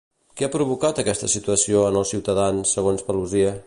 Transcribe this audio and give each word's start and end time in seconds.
Què 0.39 0.45
ha 0.47 0.53
provocat 0.55 1.03
aquesta 1.03 1.31
situació 1.35 1.85
en 1.93 2.01
els 2.03 2.15
ciutadans, 2.17 2.77
segons 2.79 3.09
Paluzie? 3.11 3.59